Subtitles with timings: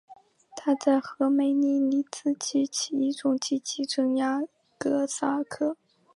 [0.55, 4.41] 他在赫梅利尼茨基起义中积极镇压
[4.79, 5.77] 哥萨克。